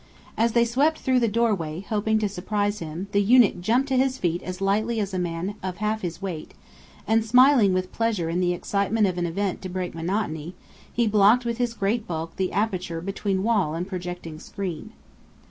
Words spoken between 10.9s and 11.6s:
he blocked with